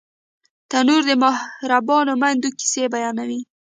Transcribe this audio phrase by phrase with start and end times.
[0.69, 3.41] تنور د مهربانو میندو کیسې بیانوي